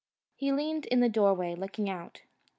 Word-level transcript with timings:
He 0.33 0.51
leaned 0.51 0.87
in 0.87 0.99
the 1.01 1.09
door 1.09 1.35
way, 1.35 1.53
looking 1.53 1.87
out. 1.87 2.23